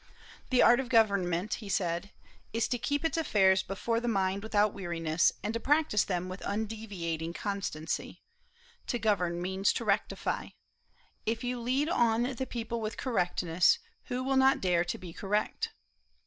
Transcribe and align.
"The 0.49 0.63
art 0.63 0.79
of 0.79 0.89
government," 0.89 1.53
he 1.61 1.69
said, 1.69 2.09
"is 2.53 2.67
to 2.69 2.79
keep 2.79 3.05
its 3.05 3.17
affairs 3.19 3.61
before 3.61 3.99
the 3.99 4.07
mind 4.07 4.41
without 4.41 4.73
weariness, 4.73 5.31
and 5.43 5.53
to 5.53 5.59
practise 5.59 6.03
them 6.03 6.27
with 6.27 6.41
undeviating 6.41 7.33
constancy.... 7.33 8.23
To 8.87 8.97
govern 8.97 9.39
means 9.39 9.71
to 9.73 9.85
rectify. 9.85 10.47
If 11.27 11.43
you 11.43 11.59
lead 11.59 11.87
on 11.87 12.23
the 12.23 12.47
people 12.47 12.81
with 12.81 12.97
correctness, 12.97 13.77
who 14.05 14.23
will 14.23 14.37
not 14.37 14.59
dare 14.59 14.83
to 14.85 14.97
be 14.97 15.13
correct?" 15.13 15.69